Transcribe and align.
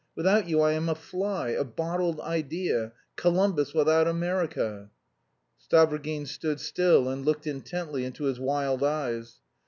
Without 0.15 0.49
you 0.49 0.61
I 0.61 0.71
am 0.71 0.89
a 0.89 0.95
fly, 0.95 1.49
a 1.49 1.63
bottled 1.63 2.19
idea; 2.21 2.91
Columbus 3.17 3.75
without 3.75 4.07
America." 4.07 4.89
Stavrogin 5.63 6.25
stood 6.25 6.59
still 6.59 7.07
and 7.07 7.23
looked 7.23 7.45
intently 7.45 8.03
into 8.03 8.23
his 8.23 8.39
wild 8.39 8.83
eyes. 8.83 9.41